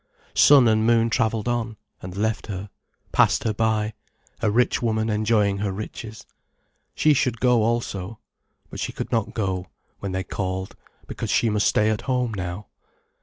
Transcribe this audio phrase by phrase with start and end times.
[0.33, 2.71] Sun and moon travelled on, and left her,
[3.11, 3.93] passed her by,
[4.41, 6.25] a rich woman enjoying her riches.
[6.95, 8.17] She should go also.
[8.71, 9.67] But she could not go,
[9.99, 10.75] when they called,
[11.05, 12.65] because she must stay at home now.